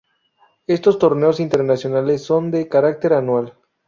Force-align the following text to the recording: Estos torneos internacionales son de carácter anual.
Estos 0.65 0.97
torneos 0.97 1.39
internacionales 1.39 2.23
son 2.23 2.49
de 2.49 2.67
carácter 2.67 3.13
anual. 3.13 3.53